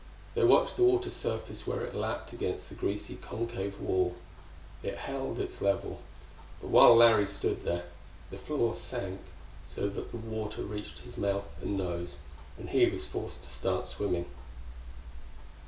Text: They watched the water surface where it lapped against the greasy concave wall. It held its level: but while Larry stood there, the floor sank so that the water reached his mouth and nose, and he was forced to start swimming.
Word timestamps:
They 0.33 0.43
watched 0.43 0.77
the 0.77 0.83
water 0.83 1.11
surface 1.11 1.67
where 1.67 1.81
it 1.81 1.93
lapped 1.93 2.33
against 2.33 2.69
the 2.69 2.73
greasy 2.73 3.17
concave 3.17 3.79
wall. 3.79 4.15
It 4.81 4.97
held 4.97 5.37
its 5.39 5.61
level: 5.61 6.01
but 6.59 6.69
while 6.69 6.95
Larry 6.95 7.27
stood 7.27 7.63
there, 7.65 7.83
the 8.31 8.39
floor 8.39 8.73
sank 8.73 9.21
so 9.69 9.87
that 9.89 10.09
the 10.09 10.17
water 10.17 10.63
reached 10.63 11.01
his 11.01 11.17
mouth 11.19 11.45
and 11.61 11.77
nose, 11.77 12.17
and 12.57 12.69
he 12.69 12.87
was 12.87 13.05
forced 13.05 13.43
to 13.43 13.51
start 13.51 13.85
swimming. 13.85 14.25